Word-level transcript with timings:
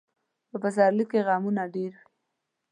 په 0.49 0.55
پسرلي 0.63 1.05
کې 1.11 1.19
غمونه 1.27 1.63
ډېر 1.73 1.91
وي. 1.99 2.05